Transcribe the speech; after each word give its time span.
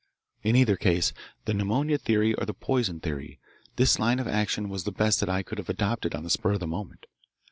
In 0.41 0.55
either 0.55 0.77
case 0.77 1.13
the 1.45 1.53
pneumonia 1.53 1.99
theory 1.99 2.33
or 2.33 2.47
the 2.47 2.55
poison 2.55 2.99
theory 2.99 3.37
this 3.75 3.99
line 3.99 4.17
of 4.17 4.27
action 4.27 4.67
was 4.67 4.83
the 4.83 4.91
best 4.91 5.19
that 5.19 5.29
I 5.29 5.43
could 5.43 5.59
have 5.59 5.69
adopted 5.69 6.15
on 6.15 6.23
the 6.23 6.29
spur 6.31 6.53
of 6.53 6.59
the 6.59 6.65
moment. 6.65 7.05